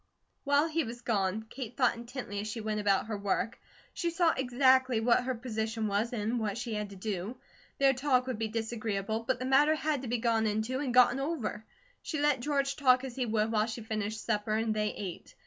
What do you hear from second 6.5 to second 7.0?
she had to